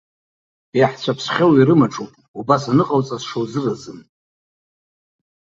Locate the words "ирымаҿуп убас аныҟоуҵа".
1.55-3.17